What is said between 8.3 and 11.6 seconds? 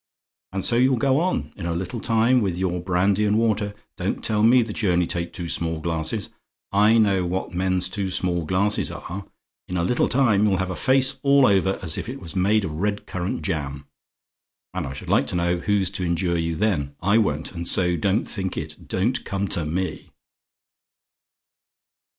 glasses are; in a little time you'll have a face all